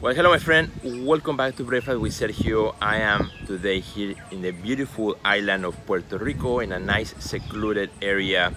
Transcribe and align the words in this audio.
Well, 0.00 0.14
hello, 0.14 0.30
my 0.30 0.38
friend. 0.38 0.70
Welcome 0.82 1.36
back 1.36 1.56
to 1.56 1.62
Breakfast 1.62 2.00
with 2.00 2.14
Sergio. 2.14 2.74
I 2.80 3.00
am 3.00 3.30
today 3.46 3.80
here 3.80 4.14
in 4.30 4.40
the 4.40 4.50
beautiful 4.50 5.18
island 5.22 5.66
of 5.66 5.76
Puerto 5.84 6.16
Rico 6.16 6.60
in 6.60 6.72
a 6.72 6.78
nice 6.80 7.14
secluded 7.18 7.90
area. 8.00 8.50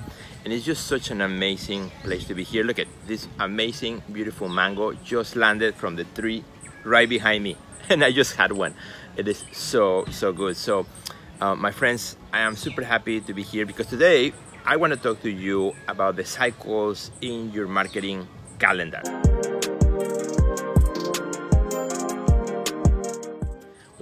And 0.46 0.54
it's 0.54 0.64
just 0.64 0.88
such 0.88 1.12
an 1.12 1.20
amazing 1.20 1.92
place 2.02 2.24
to 2.28 2.34
be 2.34 2.46
here. 2.46 2.64
Look 2.64 2.80
at 2.80 2.88
this 3.08 3.28
amazing, 3.42 4.04
beautiful 4.10 4.48
mango 4.48 4.94
just 5.04 5.36
landed 5.36 5.76
from 5.76 5.98
the 5.98 6.06
tree 6.16 6.46
right 6.86 7.10
behind 7.10 7.44
me. 7.44 7.58
And 7.90 8.06
I 8.06 8.14
just 8.14 8.38
had 8.38 8.54
one. 8.54 8.74
It 9.18 9.28
is 9.28 9.44
so, 9.52 10.06
so 10.12 10.32
good. 10.32 10.56
So, 10.56 10.86
uh, 11.42 11.56
my 11.56 11.72
friends, 11.72 12.16
I 12.32 12.40
am 12.40 12.56
super 12.56 12.86
happy 12.86 13.20
to 13.20 13.34
be 13.34 13.44
here 13.44 13.66
because 13.66 13.88
today 13.88 14.32
I 14.66 14.78
want 14.78 14.94
to 14.94 14.98
talk 14.98 15.22
to 15.24 15.30
you 15.30 15.76
about 15.90 16.16
the 16.16 16.24
cycles 16.24 17.12
in 17.20 17.52
your 17.52 17.68
marketing 17.68 18.30
calendar. 18.60 19.04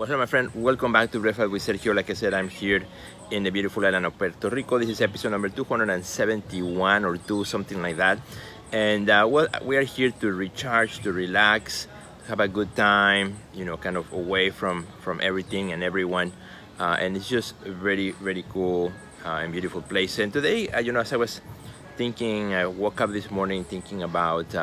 What's 0.01 0.11
up, 0.11 0.17
my 0.17 0.25
friend? 0.25 0.49
Welcome 0.55 0.93
back 0.93 1.11
to 1.11 1.19
Breakfast 1.19 1.51
with 1.51 1.61
Sergio. 1.61 1.93
Like 1.93 2.09
I 2.09 2.13
said, 2.13 2.33
I'm 2.33 2.49
here 2.49 2.81
in 3.29 3.43
the 3.43 3.51
beautiful 3.51 3.85
island 3.85 4.07
of 4.07 4.17
Puerto 4.17 4.49
Rico. 4.49 4.79
This 4.79 4.89
is 4.89 4.99
episode 4.99 5.29
number 5.29 5.47
271 5.47 7.05
or 7.05 7.17
2, 7.17 7.43
something 7.43 7.79
like 7.83 7.97
that. 7.97 8.17
And 8.71 9.07
uh, 9.11 9.27
well, 9.29 9.47
we 9.63 9.77
are 9.77 9.83
here 9.83 10.09
to 10.09 10.33
recharge, 10.33 11.03
to 11.03 11.13
relax, 11.13 11.87
have 12.27 12.39
a 12.39 12.47
good 12.47 12.75
time, 12.75 13.37
you 13.53 13.63
know, 13.63 13.77
kind 13.77 13.95
of 13.95 14.11
away 14.11 14.49
from, 14.49 14.87
from 15.01 15.21
everything 15.21 15.71
and 15.71 15.83
everyone. 15.83 16.33
Uh, 16.79 16.97
and 16.99 17.15
it's 17.15 17.29
just 17.29 17.53
a 17.65 17.71
very, 17.71 18.09
very 18.09 18.43
cool 18.49 18.91
uh, 19.23 19.45
and 19.45 19.51
beautiful 19.51 19.83
place. 19.83 20.17
And 20.17 20.33
today, 20.33 20.67
uh, 20.69 20.79
you 20.79 20.93
know, 20.93 21.01
as 21.01 21.13
I 21.13 21.17
was 21.17 21.41
thinking, 21.95 22.55
I 22.55 22.65
woke 22.65 23.01
up 23.01 23.11
this 23.11 23.29
morning 23.29 23.63
thinking 23.65 24.01
about 24.01 24.55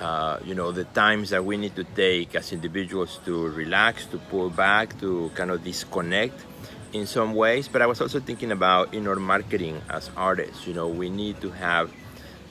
uh, 0.00 0.38
you 0.44 0.54
know, 0.54 0.72
the 0.72 0.84
times 0.84 1.30
that 1.30 1.44
we 1.44 1.56
need 1.56 1.76
to 1.76 1.84
take 1.84 2.34
as 2.34 2.52
individuals 2.52 3.20
to 3.24 3.48
relax, 3.48 4.06
to 4.06 4.18
pull 4.18 4.50
back, 4.50 4.98
to 5.00 5.30
kind 5.34 5.50
of 5.50 5.62
disconnect 5.62 6.40
in 6.92 7.06
some 7.06 7.34
ways. 7.34 7.68
But 7.68 7.82
I 7.82 7.86
was 7.86 8.00
also 8.00 8.20
thinking 8.20 8.52
about 8.52 8.94
in 8.94 9.06
our 9.06 9.16
marketing 9.16 9.80
as 9.90 10.10
artists, 10.16 10.66
you 10.66 10.74
know, 10.74 10.88
we 10.88 11.10
need 11.10 11.40
to 11.42 11.50
have, 11.50 11.92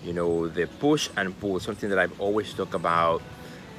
you 0.04 0.14
know, 0.14 0.48
the 0.48 0.68
push 0.68 1.10
and 1.18 1.38
pull, 1.40 1.60
something 1.60 1.90
that 1.90 2.00
I've 2.00 2.20
always 2.20 2.54
talked 2.54 2.74
about 2.74 3.22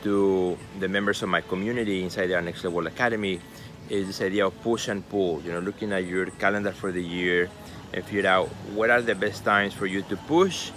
to 0.03 0.59
the 0.79 0.89
members 0.89 1.23
of 1.23 1.31
my 1.31 1.41
community 1.41 2.03
inside 2.03 2.31
our 2.33 2.43
Next 2.43 2.63
Level 2.65 2.87
Academy 2.87 3.41
is 3.89 4.07
this 4.07 4.21
idea 4.21 4.47
of 4.47 4.61
push 4.63 4.89
and 4.89 5.07
pull, 5.09 5.41
you 5.43 5.53
know, 5.53 5.61
looking 5.61 5.93
at 5.93 6.05
your 6.05 6.27
calendar 6.27 6.73
for 6.73 6.93
the 6.93 7.03
year 7.03 7.51
and 7.93 8.05
figure 8.05 8.27
out 8.27 8.49
what 8.75 8.91
are 8.91 9.01
the 9.01 9.15
best 9.15 9.45
times 9.45 9.73
for 9.73 9.87
you 9.87 10.03
to 10.03 10.17
push 10.29 10.71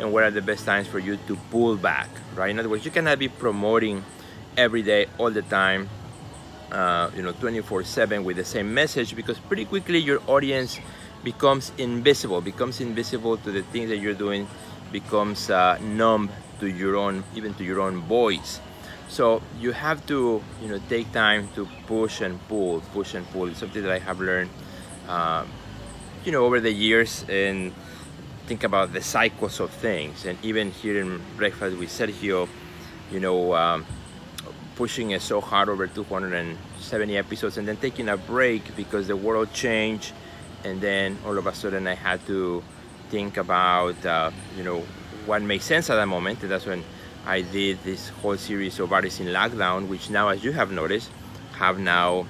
and 0.00 0.12
what 0.12 0.24
are 0.24 0.30
the 0.30 0.42
best 0.42 0.64
times 0.64 0.88
for 0.88 0.98
you 0.98 1.16
to 1.28 1.36
pull 1.50 1.76
back, 1.76 2.08
right? 2.34 2.50
In 2.50 2.58
other 2.58 2.68
words, 2.68 2.84
you 2.84 2.90
cannot 2.90 3.18
be 3.18 3.28
promoting 3.28 4.02
every 4.56 4.82
day, 4.82 5.06
all 5.18 5.30
the 5.30 5.42
time, 5.42 5.88
uh, 6.72 7.10
you 7.14 7.22
know, 7.22 7.32
24/7 7.32 8.24
with 8.24 8.36
the 8.36 8.44
same 8.44 8.72
message 8.72 9.14
because 9.14 9.38
pretty 9.38 9.64
quickly 9.64 9.98
your 9.98 10.20
audience 10.26 10.80
becomes 11.22 11.72
invisible, 11.78 12.40
becomes 12.40 12.80
invisible 12.80 13.36
to 13.36 13.52
the 13.52 13.62
things 13.62 13.90
that 13.90 13.98
you're 13.98 14.14
doing, 14.14 14.48
becomes 14.90 15.50
uh, 15.50 15.78
numb 15.78 16.30
to 16.60 16.66
your 16.66 16.96
own, 16.96 17.22
even 17.34 17.54
to 17.54 17.64
your 17.64 17.80
own 17.80 18.00
voice. 18.02 18.60
So 19.08 19.42
you 19.58 19.72
have 19.72 20.06
to, 20.06 20.40
you 20.62 20.68
know, 20.68 20.80
take 20.88 21.12
time 21.12 21.48
to 21.56 21.66
push 21.86 22.20
and 22.20 22.38
pull, 22.48 22.80
push 22.92 23.14
and 23.14 23.28
pull. 23.32 23.48
It's 23.48 23.58
something 23.58 23.82
that 23.82 23.92
I 23.92 23.98
have 23.98 24.20
learned, 24.20 24.50
uh, 25.08 25.44
you 26.24 26.32
know, 26.32 26.46
over 26.46 26.60
the 26.60 26.72
years 26.72 27.24
and 27.28 27.72
think 28.50 28.64
about 28.64 28.92
the 28.92 29.00
cycles 29.00 29.60
of 29.60 29.70
things. 29.70 30.26
And 30.26 30.36
even 30.42 30.72
here 30.72 31.00
in 31.00 31.22
breakfast 31.36 31.78
with 31.78 31.88
sergio 31.88 32.48
you 33.12 33.20
know 33.20 33.54
um, 33.54 33.86
pushing 34.74 35.12
it 35.12 35.22
so 35.22 35.40
hard 35.40 35.68
over 35.68 35.86
270 35.86 37.16
episodes 37.16 37.58
and 37.58 37.68
then 37.68 37.76
taking 37.76 38.08
a 38.08 38.16
break 38.16 38.74
because 38.74 39.06
the 39.06 39.14
world 39.14 39.52
changed. 39.52 40.12
And 40.64 40.80
then 40.80 41.16
all 41.24 41.38
of 41.38 41.46
a 41.46 41.54
sudden 41.54 41.86
i 41.86 41.94
had 41.94 42.26
to 42.26 42.60
think 43.08 43.36
about 43.36 44.04
uh, 44.04 44.32
you 44.56 44.64
know 44.64 44.80
what 45.26 45.42
makes 45.42 45.64
sense 45.64 45.88
at 45.88 45.94
that 45.94 46.08
moment. 46.08 46.42
And 46.42 46.50
that's 46.50 46.66
when 46.66 46.82
i 47.24 47.42
did 47.42 47.78
this 47.84 48.08
whole 48.20 48.36
series 48.36 48.80
of 48.80 48.92
artists 48.92 49.20
in 49.20 49.28
lockdown 49.28 49.86
which 49.86 50.10
now 50.10 50.26
as 50.26 50.42
you 50.42 50.50
have 50.50 50.72
noticed 50.72 51.08
have 51.52 51.78
now 51.78 52.26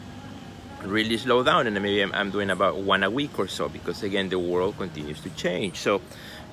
really 0.84 1.16
slow 1.16 1.42
down 1.42 1.66
and 1.66 1.74
maybe 1.82 2.00
I'm, 2.00 2.12
I'm, 2.12 2.30
doing 2.30 2.50
about 2.50 2.76
one 2.76 3.02
a 3.02 3.10
week 3.10 3.38
or 3.38 3.48
so 3.48 3.68
because 3.68 4.02
again 4.02 4.28
the 4.28 4.38
world 4.38 4.78
continues 4.78 5.20
to 5.20 5.30
change. 5.30 5.76
So 5.76 6.00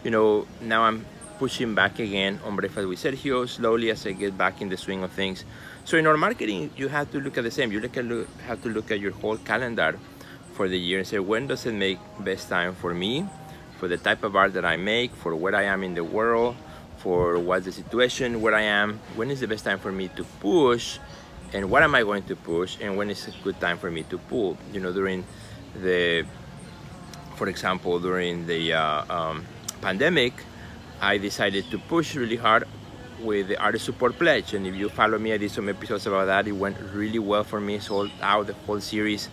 you 0.04 0.12
know 0.12 0.48
now 0.62 0.84
I'm 0.84 1.06
pushing 1.40 1.76
back 1.76 2.00
again 2.00 2.40
on 2.44 2.56
breakfast 2.56 2.88
with 2.88 3.00
Sergio 3.00 3.48
slowly 3.48 3.92
as 3.92 4.06
I 4.06 4.12
get 4.12 4.38
back 4.38 4.62
in 4.62 4.70
the 4.70 4.78
swing 4.78 5.04
of 5.04 5.12
things. 5.12 5.46
So 5.86 5.98
in 5.98 6.08
our 6.08 6.18
marketing 6.18 6.72
you 6.76 6.88
have 6.88 7.12
to 7.12 7.20
look 7.20 7.38
at 7.38 7.44
the 7.44 7.52
same. 7.52 7.72
You 7.72 7.80
look 7.80 7.98
at 7.98 8.06
look, 8.06 8.28
have 8.42 8.62
to 8.64 8.70
look 8.70 8.92
at 8.92 9.00
your 9.00 9.12
whole 9.12 9.38
calendar 9.38 9.98
for 10.54 10.68
the 10.68 10.78
year 10.78 11.00
and 11.00 11.08
say 11.08 11.20
when 11.20 11.48
does 11.48 11.66
it 11.66 11.74
make 11.74 12.00
best 12.20 12.50
time 12.50 12.74
for 12.76 12.94
me 12.94 13.26
for 13.78 13.88
the 13.88 13.98
type 13.98 14.24
of 14.24 14.36
art 14.36 14.54
that 14.54 14.66
I 14.66 14.76
make 14.76 15.14
for 15.14 15.36
where 15.36 15.56
I 15.56 15.64
am 15.64 15.84
in 15.84 15.94
the 15.94 16.04
world 16.04 16.56
for 16.98 17.38
what's 17.40 17.66
the 17.66 17.72
situation 17.72 18.42
where 18.42 18.56
I 18.56 18.64
am? 18.64 19.00
When 19.16 19.30
is 19.30 19.40
the 19.40 19.48
best 19.48 19.64
time 19.64 19.80
for 19.80 19.92
me 19.92 20.10
to 20.10 20.24
push 20.42 21.00
and 21.54 21.70
what 21.70 21.84
am 21.84 21.96
I 21.96 22.04
going 22.04 22.24
to 22.24 22.36
push 22.36 22.78
and 22.82 22.98
when 22.98 23.10
is 23.10 23.28
a 23.28 23.32
good 23.44 23.60
time 23.60 23.78
for 23.78 23.90
me 23.92 24.04
to 24.04 24.18
pull? 24.18 24.58
You 24.74 24.80
know 24.80 24.92
during 24.92 25.26
the 25.82 26.26
for 27.36 27.48
example 27.48 28.00
during 28.00 28.48
the 28.48 28.74
uh, 28.74 29.04
um, 29.10 29.46
pandemic 29.82 30.34
I 31.02 31.18
decided 31.18 31.70
to 31.72 31.78
push 31.78 32.16
really 32.16 32.38
hard 32.38 32.68
with 33.22 33.48
the 33.48 33.58
artist 33.60 33.86
support 33.86 34.18
pledge. 34.18 34.54
And 34.54 34.68
if 34.68 34.76
you 34.76 34.90
follow 34.90 35.18
me 35.18 35.34
I 35.34 35.38
did 35.38 35.52
some 35.52 35.70
episodes 35.70 36.06
about 36.08 36.26
that. 36.26 36.48
It 36.48 36.54
went 36.54 36.78
really 36.94 37.20
well 37.20 37.44
for 37.44 37.60
me. 37.60 37.80
Sold 37.80 38.12
out 38.22 38.48
the 38.48 38.54
whole 38.54 38.82
series 38.82 39.30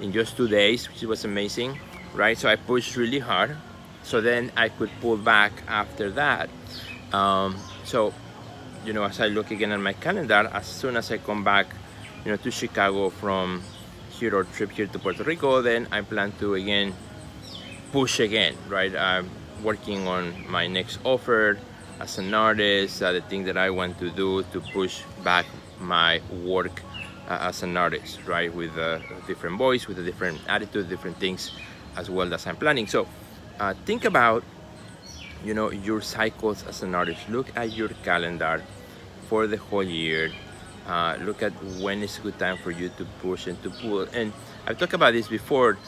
in 0.00 0.12
just 0.12 0.36
two 0.36 0.48
days 0.48 0.88
which 0.88 1.02
was 1.02 1.24
amazing 1.24 1.78
right? 2.14 2.36
So 2.36 2.48
I 2.48 2.56
pushed 2.56 2.96
really 2.96 3.18
hard. 3.18 3.56
So 4.02 4.20
then 4.20 4.50
I 4.56 4.68
could 4.68 4.90
pull 5.00 5.16
back 5.16 5.52
after 5.68 6.10
that. 6.12 6.50
Um, 7.12 7.56
so 7.84 8.12
you 8.84 8.92
know, 8.92 9.04
as 9.04 9.20
I 9.20 9.28
look 9.28 9.50
again 9.50 9.72
at 9.72 9.80
my 9.80 9.92
calendar, 9.92 10.50
as 10.52 10.66
soon 10.66 10.96
as 10.96 11.10
I 11.10 11.18
come 11.18 11.44
back, 11.44 11.66
you 12.24 12.30
know, 12.30 12.36
to 12.38 12.50
Chicago 12.50 13.10
from 13.10 13.62
here 14.10 14.34
or 14.36 14.44
trip 14.44 14.70
here 14.70 14.86
to 14.86 14.98
Puerto 14.98 15.24
Rico, 15.24 15.62
then 15.62 15.88
I 15.90 16.02
plan 16.02 16.32
to 16.40 16.54
again 16.54 16.94
push 17.92 18.20
again, 18.20 18.56
right? 18.68 18.94
I'm 18.94 19.30
working 19.62 20.06
on 20.08 20.50
my 20.50 20.66
next 20.66 20.98
offer 21.04 21.58
as 22.00 22.18
an 22.18 22.34
artist, 22.34 23.02
uh, 23.02 23.12
the 23.12 23.20
thing 23.20 23.44
that 23.44 23.56
I 23.56 23.70
want 23.70 23.98
to 24.00 24.10
do 24.10 24.42
to 24.42 24.60
push 24.72 25.02
back 25.22 25.46
my 25.78 26.20
work 26.44 26.82
uh, 27.28 27.38
as 27.48 27.62
an 27.62 27.76
artist, 27.76 28.18
right? 28.26 28.52
With 28.52 28.76
a 28.76 29.02
different 29.26 29.58
voice, 29.58 29.86
with 29.86 29.98
a 29.98 30.02
different 30.02 30.40
attitude, 30.48 30.88
different 30.88 31.18
things 31.18 31.52
as 31.96 32.10
well 32.10 32.32
as 32.34 32.46
I'm 32.46 32.56
planning. 32.56 32.86
So 32.86 33.06
uh, 33.60 33.74
think 33.84 34.04
about 34.04 34.42
you 35.44 35.54
know 35.54 35.70
your 35.70 36.00
cycles 36.00 36.64
as 36.66 36.82
an 36.82 36.94
artist. 36.94 37.28
Look 37.28 37.54
at 37.56 37.72
your 37.72 37.88
calendar 38.04 38.62
for 39.28 39.46
the 39.46 39.56
whole 39.56 39.82
year. 39.82 40.32
Uh, 40.86 41.16
look 41.20 41.42
at 41.42 41.52
when 41.80 42.02
is 42.02 42.18
a 42.18 42.22
good 42.22 42.38
time 42.38 42.58
for 42.58 42.70
you 42.70 42.88
to 42.98 43.04
push 43.20 43.46
and 43.46 43.60
to 43.62 43.70
pull. 43.70 44.02
And 44.12 44.32
I've 44.66 44.78
talked 44.78 44.94
about 44.94 45.12
this 45.12 45.28
before. 45.28 45.78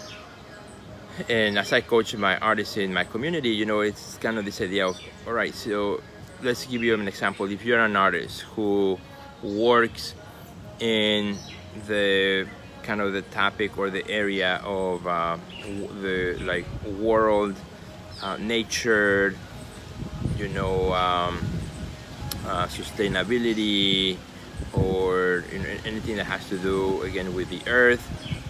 And 1.28 1.58
as 1.58 1.72
I 1.72 1.80
coach 1.80 2.14
my 2.16 2.36
artists 2.38 2.76
in 2.76 2.92
my 2.92 3.04
community 3.04 3.50
you 3.50 3.66
know 3.66 3.80
it's 3.80 4.16
kind 4.18 4.36
of 4.36 4.44
this 4.44 4.60
idea 4.60 4.88
of 4.88 4.98
all 5.28 5.32
right 5.32 5.54
so 5.54 6.00
let's 6.42 6.66
give 6.66 6.82
you 6.82 6.94
an 6.94 7.08
example. 7.08 7.50
If 7.50 7.64
you're 7.64 7.80
an 7.80 7.96
artist 7.96 8.42
who 8.42 8.98
works 9.42 10.14
in 10.80 11.36
the 11.86 12.46
kind 12.82 13.00
of 13.00 13.12
the 13.12 13.22
topic 13.22 13.78
or 13.78 13.90
the 13.90 14.06
area 14.08 14.60
of 14.64 15.06
uh, 15.06 15.38
the 16.02 16.36
like 16.42 16.66
world 16.98 17.56
uh, 18.22 18.36
nature, 18.38 19.34
you 20.36 20.48
know, 20.48 20.92
um, 20.92 21.38
uh, 22.46 22.66
sustainability, 22.66 24.16
or 24.72 25.44
you 25.52 25.58
know, 25.58 25.68
anything 25.84 26.16
that 26.16 26.24
has 26.24 26.48
to 26.48 26.58
do 26.58 27.02
again 27.02 27.34
with 27.34 27.48
the 27.50 27.60
earth, 27.70 28.02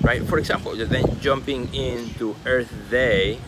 right? 0.02 0.22
For 0.22 0.38
example, 0.38 0.74
then 0.76 1.18
jumping 1.20 1.72
into 1.74 2.36
Earth 2.46 2.72
Day, 2.90 3.38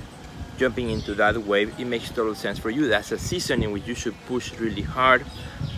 jumping 0.58 0.90
into 0.90 1.14
that 1.14 1.36
wave, 1.36 1.78
it 1.78 1.86
makes 1.86 2.10
total 2.10 2.34
sense 2.34 2.58
for 2.58 2.70
you. 2.70 2.88
That's 2.88 3.12
a 3.12 3.19
season 3.19 3.62
in 3.62 3.72
which 3.72 3.86
you 3.86 3.94
should 3.94 4.14
push 4.26 4.52
really 4.58 4.82
hard, 4.82 5.24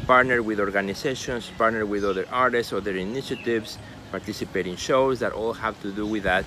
partner 0.06 0.42
with 0.42 0.60
organizations, 0.60 1.50
partner 1.58 1.84
with 1.86 2.04
other 2.04 2.26
artists, 2.30 2.72
other 2.72 2.96
initiatives, 2.96 3.78
participate 4.10 4.66
in 4.66 4.76
shows 4.76 5.20
that 5.20 5.32
all 5.32 5.52
have 5.52 5.80
to 5.82 5.92
do 5.92 6.06
with 6.06 6.22
that, 6.24 6.44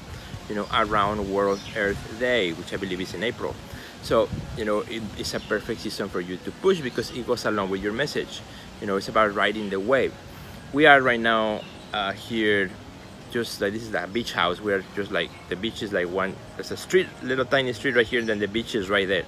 you 0.50 0.56
know, 0.56 0.68
around 0.74 1.32
World 1.32 1.60
Earth 1.76 2.00
Day, 2.20 2.54
which 2.54 2.74
I 2.74 2.78
believe 2.78 3.02
is 3.02 3.14
in 3.14 3.24
April. 3.24 3.56
So, 4.04 4.30
you 4.58 4.66
know, 4.66 4.80
it, 4.80 5.02
it's 5.18 5.34
a 5.34 5.40
perfect 5.40 5.82
season 5.82 6.10
for 6.10 6.22
you 6.22 6.38
to 6.38 6.52
push 6.52 6.80
because 6.82 7.12
it 7.12 7.28
goes 7.28 7.46
along 7.46 7.70
with 7.70 7.84
your 7.84 7.94
message. 7.94 8.42
You 8.80 8.88
know, 8.88 8.98
it's 8.98 9.10
about 9.10 9.36
riding 9.36 9.70
the 9.70 9.80
wave. 9.80 10.14
We 10.74 10.86
are 10.86 11.02
right 11.02 11.20
now 11.20 11.62
uh, 11.94 12.12
here, 12.14 12.72
just 13.32 13.62
like 13.62 13.74
this 13.74 13.84
is 13.84 13.94
a 13.94 14.08
beach 14.08 14.34
house. 14.34 14.60
We're 14.60 14.84
just 14.96 15.12
like, 15.12 15.30
the 15.50 15.56
beach 15.56 15.84
is 15.84 15.94
like 15.94 16.10
one, 16.10 16.36
there's 16.56 16.72
a 16.72 16.78
street, 16.78 17.08
little 17.22 17.46
tiny 17.46 17.74
street 17.74 17.96
right 17.96 18.08
here, 18.08 18.20
and 18.20 18.28
then 18.28 18.40
the 18.40 18.48
beach 18.48 18.74
is 18.74 18.90
right 18.90 19.08
there. 19.08 19.26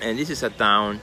And 0.00 0.18
this 0.18 0.30
is 0.30 0.42
a 0.42 0.50
town, 0.50 1.00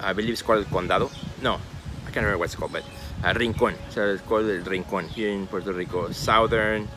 I 0.00 0.12
believe 0.12 0.30
it's 0.30 0.42
called 0.42 0.64
Condado. 0.66 1.10
No, 1.42 1.54
I 1.54 2.10
can't 2.10 2.16
remember 2.16 2.38
what 2.38 2.44
it's 2.46 2.54
called, 2.54 2.72
but 2.72 2.84
uh, 3.24 3.34
Rincon. 3.36 3.74
So 3.90 4.06
it's 4.06 4.22
called 4.22 4.48
El 4.48 4.60
Rincon 4.60 5.08
here 5.08 5.30
in 5.30 5.46
Puerto 5.46 5.72
Rico. 5.72 6.10
Southern, 6.12 6.88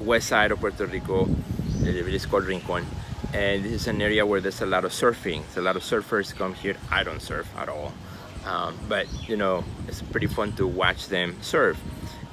west 0.00 0.28
side 0.28 0.50
of 0.50 0.60
Puerto 0.60 0.86
Rico. 0.86 1.28
It 1.82 1.94
is 2.08 2.26
called 2.26 2.44
Rincon. 2.44 2.84
And 3.34 3.64
this 3.64 3.72
is 3.72 3.86
an 3.88 4.00
area 4.00 4.24
where 4.24 4.40
there's 4.40 4.62
a 4.62 4.66
lot 4.66 4.84
of 4.84 4.92
surfing. 4.92 5.42
There's 5.42 5.56
a 5.56 5.62
lot 5.62 5.76
of 5.76 5.82
surfers 5.82 6.34
come 6.34 6.54
here. 6.54 6.76
I 6.90 7.02
don't 7.02 7.20
surf 7.20 7.46
at 7.58 7.68
all. 7.68 7.92
Um, 8.46 8.78
but 8.88 9.06
you 9.28 9.36
know, 9.36 9.64
it's 9.88 10.00
pretty 10.00 10.28
fun 10.28 10.52
to 10.52 10.66
watch 10.66 11.08
them 11.08 11.36
surf. 11.42 11.78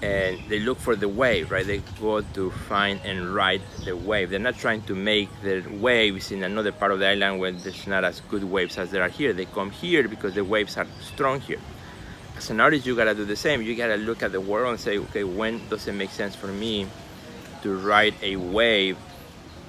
And 0.03 0.39
they 0.48 0.59
look 0.59 0.80
for 0.80 0.95
the 0.95 1.09
wave, 1.09 1.51
right? 1.51 1.65
They 1.65 1.80
go 2.00 2.21
to 2.21 2.51
find 2.51 3.01
and 3.03 3.33
ride 3.33 3.62
the 3.83 3.95
wave. 3.95 4.30
They're 4.30 4.39
not 4.39 4.57
trying 4.57 4.83
to 4.83 4.95
make 4.95 5.30
the 5.42 5.63
waves 5.80 6.31
in 6.31 6.44
another 6.44 6.71
part 6.71 6.92
of 6.92 7.00
the 7.00 7.07
island 7.07 7.39
where 7.39 7.51
there's 7.51 7.88
not 7.88 8.03
as 8.03 8.21
good 8.21 8.44
waves 8.44 8.77
as 8.77 8.92
there 8.92 9.01
are 9.03 9.09
here. 9.09 9.33
They 9.33 9.45
come 9.45 9.71
here 9.71 10.07
because 10.07 10.36
the 10.36 10.44
waves 10.44 10.77
are 10.77 10.88
strong 11.01 11.42
here 11.42 11.59
as 12.42 12.50
an 12.50 12.59
artist, 12.59 12.88
you 12.88 12.95
gotta 12.95 13.13
do 13.13 13.24
the 13.24 13.36
same. 13.36 13.62
You 13.62 13.75
gotta 13.75 13.98
look 13.98 14.24
at 14.24 14.31
the 14.31 14.42
world 14.42 14.71
and 14.71 14.80
say, 14.80 14.98
okay, 14.98 15.24
when 15.24 15.62
does 15.69 15.88
it 15.88 15.94
make 15.94 16.09
sense 16.09 16.36
for 16.36 16.48
me 16.48 16.88
to 17.62 17.77
ride 17.77 18.15
a 18.24 18.36
wave 18.36 18.98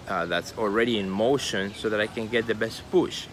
uh, 0.08 0.26
that's 0.26 0.56
already 0.58 0.98
in 0.98 1.08
motion 1.08 1.74
so 1.74 1.88
that 1.88 2.00
I 2.00 2.06
can 2.06 2.28
get 2.28 2.46
the 2.46 2.54
best 2.54 2.88
push? 2.90 3.26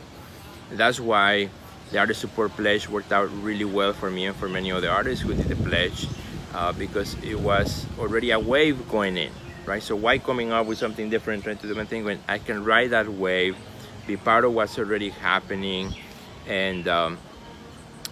That's 0.72 1.00
why 1.00 1.50
the 1.92 2.00
artist 2.00 2.22
support 2.22 2.52
pledge 2.52 2.88
worked 2.88 3.12
out 3.12 3.30
really 3.42 3.66
well 3.66 3.94
for 3.94 4.12
me 4.12 4.26
and 4.26 4.36
for 4.36 4.48
many 4.48 4.72
other 4.72 4.90
artists 4.90 5.24
who 5.24 5.34
did 5.34 5.48
the 5.48 5.56
pledge 5.56 6.08
uh, 6.54 6.72
because 6.74 7.16
it 7.24 7.40
was 7.40 7.86
already 7.98 8.32
a 8.32 8.40
wave 8.40 8.88
going 8.90 9.18
in, 9.18 9.32
right? 9.66 9.82
So 9.82 9.96
why 9.96 10.20
coming 10.20 10.52
up 10.52 10.68
with 10.68 10.78
something 10.78 11.10
different, 11.10 11.44
trying 11.44 11.58
to 11.58 11.68
do 11.68 11.86
thing 11.86 12.06
when 12.06 12.20
I 12.28 12.38
can 12.38 12.64
ride 12.64 12.92
that 12.92 13.10
wave, 13.10 13.58
be 14.06 14.18
part 14.18 14.46
of 14.46 14.54
what's 14.54 14.78
already 14.78 15.10
happening, 15.10 15.94
and 16.48 16.88
um, 16.88 17.18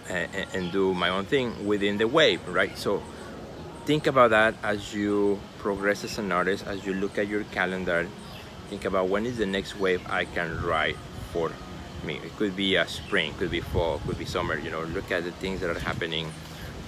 and, 0.08 0.30
and 0.54 0.72
do 0.72 0.94
my 0.94 1.10
own 1.10 1.26
thing 1.26 1.66
within 1.66 1.98
the 1.98 2.08
wave, 2.08 2.46
right? 2.48 2.76
So 2.78 3.02
think 3.84 4.06
about 4.06 4.30
that 4.30 4.54
as 4.62 4.94
you 4.94 5.38
progress 5.58 6.04
as 6.04 6.18
an 6.18 6.32
artist, 6.32 6.66
as 6.66 6.84
you 6.86 6.94
look 6.94 7.18
at 7.18 7.28
your 7.28 7.44
calendar, 7.44 8.08
think 8.68 8.84
about 8.84 9.08
when 9.08 9.26
is 9.26 9.38
the 9.38 9.46
next 9.46 9.78
wave 9.78 10.02
I 10.08 10.24
can 10.24 10.62
ride 10.62 10.96
for 11.32 11.50
me. 12.04 12.16
It 12.16 12.36
could 12.36 12.54
be 12.54 12.76
a 12.76 12.86
spring, 12.86 13.34
could 13.38 13.50
be 13.50 13.60
fall, 13.60 14.00
could 14.06 14.18
be 14.18 14.24
summer, 14.24 14.58
you 14.58 14.70
know, 14.70 14.82
look 14.82 15.10
at 15.10 15.24
the 15.24 15.32
things 15.32 15.60
that 15.60 15.70
are 15.70 15.80
happening 15.80 16.30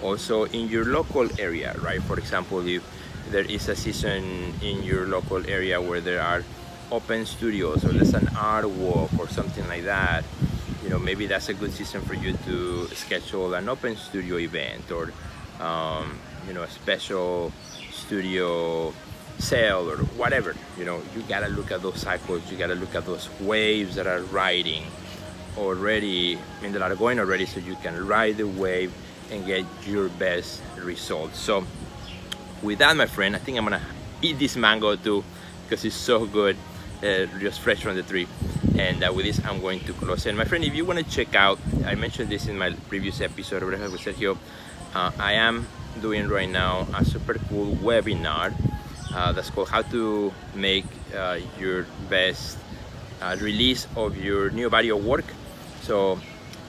also 0.03 0.45
in 0.45 0.69
your 0.69 0.87
local 0.87 1.29
area, 1.41 1.75
right? 1.81 2.03
For 2.03 2.19
example, 2.19 2.67
if 2.67 2.83
there 3.31 3.45
is 3.45 3.69
a 3.69 3.77
season 3.77 4.55
in 4.63 4.83
your 4.83 5.07
local 5.07 5.45
area 5.49 5.81
where 5.81 6.01
there 6.01 6.23
are 6.23 6.43
open 6.91 7.27
studios 7.27 7.85
or 7.85 7.89
there's 7.89 8.15
an 8.15 8.29
art 8.37 8.69
walk 8.69 9.11
or 9.19 9.29
something 9.29 9.67
like 9.69 9.85
that, 9.85 10.25
you 10.83 10.89
know 10.89 10.99
maybe 10.99 11.27
that's 11.27 11.49
a 11.49 11.55
good 11.55 11.73
season 11.73 12.01
for 12.03 12.15
you 12.15 12.33
to 12.45 12.87
schedule 12.89 13.55
an 13.55 13.69
open 13.69 13.97
studio 13.97 14.39
event 14.39 14.91
or 14.91 15.13
um, 15.61 16.19
you 16.47 16.55
know 16.55 16.63
a 16.63 16.71
special 16.71 17.53
studio 17.93 18.93
sale 19.41 19.91
or 19.91 19.97
whatever 20.19 20.55
you 20.79 20.85
know 20.85 21.01
you 21.15 21.23
gotta 21.23 21.49
look 21.49 21.71
at 21.73 21.83
those 21.83 22.01
cycles 22.01 22.51
you 22.51 22.57
gotta 22.57 22.75
look 22.75 22.95
at 22.95 23.05
those 23.07 23.29
waves 23.41 23.95
that 23.95 24.07
are 24.07 24.23
riding 24.25 24.85
already 25.57 26.37
I 26.37 26.63
mean 26.63 26.73
that 26.73 26.83
are 26.83 26.95
going 26.95 27.19
already 27.19 27.47
so 27.47 27.61
you 27.61 27.77
can 27.77 28.07
ride 28.07 28.37
the 28.37 28.47
wave 28.47 28.93
and 29.31 29.47
get 29.47 29.65
your 29.87 30.09
best 30.09 30.61
results. 30.77 31.39
So 31.39 31.65
with 32.63 32.79
that 32.79 32.97
my 32.97 33.07
friend 33.07 33.35
I 33.35 33.39
think 33.39 33.59
I'm 33.59 33.65
gonna 33.65 33.83
eat 34.23 34.39
this 34.39 34.57
mango 34.57 34.97
too 34.97 35.25
because 35.65 35.85
it's 35.85 35.95
so 35.95 36.27
good 36.27 36.57
uh, 37.03 37.27
just 37.39 37.61
fresh 37.61 37.83
from 37.83 37.97
the 37.97 38.03
tree. 38.03 38.29
And 38.79 39.03
uh, 39.03 39.13
with 39.13 39.25
this 39.27 39.41
I'm 39.45 39.61
going 39.61 39.81
to 39.81 39.93
close. 39.95 40.27
And 40.27 40.37
my 40.37 40.45
friend 40.45 40.65
if 40.65 40.75
you 40.75 40.85
want 40.85 40.99
to 40.99 41.05
check 41.05 41.35
out 41.35 41.59
I 41.85 41.95
mentioned 41.95 42.29
this 42.31 42.47
in 42.47 42.59
my 42.59 42.73
previous 42.89 43.21
episode 43.21 43.63
with 43.63 43.81
Sergio 44.01 44.37
uh, 44.95 45.11
I 45.19 45.35
am 45.35 45.67
doing 46.01 46.29
right 46.29 46.49
now 46.49 46.87
a 46.95 47.05
super 47.05 47.35
cool 47.49 47.75
webinar 47.77 48.55
uh, 49.15 49.33
that's 49.33 49.51
called 49.51 49.69
how 49.69 49.83
to 49.83 50.33
make 50.55 50.85
uh, 51.17 51.39
your 51.59 51.87
best 52.09 52.59
uh, 53.21 53.37
release 53.41 53.87
of 53.97 54.17
your 54.17 54.51
new 54.51 54.71
body 54.71 54.91
of 54.91 55.05
work. 55.05 55.25
So 55.83 56.19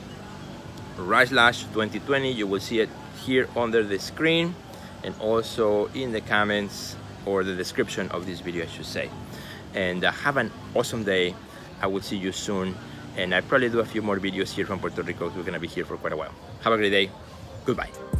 slash 0.98 1.64
2020. 1.64 2.32
You 2.32 2.48
will 2.48 2.60
see 2.60 2.80
it 2.80 2.90
here 3.24 3.48
under 3.56 3.84
the 3.84 4.00
screen 4.00 4.56
and 5.04 5.14
also 5.20 5.88
in 5.88 6.12
the 6.12 6.22
comments 6.22 6.96
or 7.26 7.44
the 7.44 7.56
description 7.56 8.10
of 8.10 8.26
this 8.26 8.40
video, 8.40 8.64
I 8.64 8.68
should 8.68 8.86
say 8.86 9.10
and 9.74 10.04
uh, 10.04 10.12
have 10.12 10.38
an 10.38 10.52
awesome 10.76 11.04
day. 11.04 11.36
I 11.82 11.88
will 11.88 12.02
see 12.02 12.18
you 12.18 12.32
soon. 12.32 12.76
And 13.18 13.36
I 13.36 13.42
probably 13.42 13.70
do 13.70 13.80
a 13.80 13.86
few 13.86 14.02
more 14.02 14.18
videos 14.18 14.52
here 14.52 14.66
from 14.66 14.80
Puerto 14.80 15.04
Rico. 15.04 15.30
We're 15.30 15.44
gonna 15.44 15.60
be 15.60 15.68
here 15.68 15.86
for 15.86 15.98
quite 15.98 16.14
a 16.14 16.18
while. 16.18 16.34
Have 16.62 16.74
a 16.74 16.78
great 16.78 16.92
day. 16.92 17.12
Goodbye. 17.66 18.11